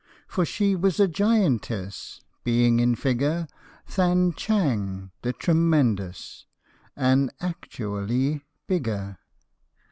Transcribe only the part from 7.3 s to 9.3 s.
actually bigger.